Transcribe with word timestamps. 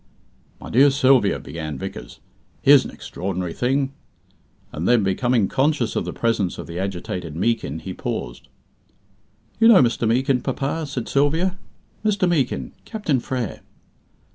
"My 0.59 0.71
dear 0.71 0.89
Sylvia," 0.89 1.37
began 1.37 1.77
Vickers, 1.77 2.21
"here's 2.63 2.85
an 2.85 2.89
extraordinary 2.89 3.53
thing!" 3.53 3.93
and 4.71 4.87
then, 4.87 5.03
becoming 5.03 5.47
conscious 5.47 5.95
of 5.95 6.05
the 6.05 6.11
presence 6.11 6.57
of 6.57 6.65
the 6.65 6.79
agitated 6.79 7.35
Meekin, 7.35 7.77
he 7.77 7.93
paused. 7.93 8.47
"You 9.59 9.67
know 9.67 9.83
Mr. 9.83 10.07
Meekin, 10.07 10.41
papa?" 10.41 10.87
said 10.87 11.07
Sylvia. 11.07 11.59
"Mr. 12.03 12.27
Meekin, 12.27 12.71
Captain 12.83 13.19
Frere." 13.19 13.59